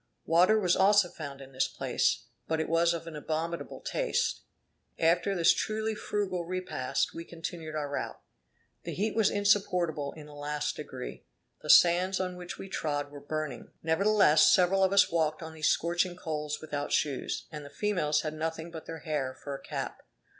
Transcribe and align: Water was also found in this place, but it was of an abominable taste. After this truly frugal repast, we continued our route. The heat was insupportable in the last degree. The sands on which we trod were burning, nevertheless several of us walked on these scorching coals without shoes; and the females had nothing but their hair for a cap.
Water 0.25 0.59
was 0.59 0.75
also 0.75 1.09
found 1.09 1.41
in 1.41 1.51
this 1.51 1.67
place, 1.67 2.23
but 2.47 2.59
it 2.59 2.67
was 2.67 2.91
of 2.91 3.05
an 3.05 3.15
abominable 3.15 3.81
taste. 3.81 4.41
After 4.97 5.35
this 5.35 5.53
truly 5.53 5.93
frugal 5.93 6.43
repast, 6.43 7.13
we 7.13 7.23
continued 7.23 7.75
our 7.75 7.87
route. 7.87 8.19
The 8.81 8.95
heat 8.95 9.13
was 9.13 9.29
insupportable 9.29 10.11
in 10.13 10.25
the 10.25 10.33
last 10.33 10.75
degree. 10.75 11.25
The 11.61 11.69
sands 11.69 12.19
on 12.19 12.35
which 12.35 12.57
we 12.57 12.67
trod 12.67 13.11
were 13.11 13.19
burning, 13.21 13.73
nevertheless 13.83 14.47
several 14.51 14.83
of 14.83 14.91
us 14.91 15.11
walked 15.11 15.43
on 15.43 15.53
these 15.53 15.69
scorching 15.69 16.15
coals 16.15 16.59
without 16.61 16.91
shoes; 16.91 17.45
and 17.51 17.63
the 17.63 17.69
females 17.69 18.21
had 18.21 18.33
nothing 18.33 18.71
but 18.71 18.87
their 18.87 19.01
hair 19.01 19.35
for 19.35 19.53
a 19.53 19.61
cap. 19.61 20.01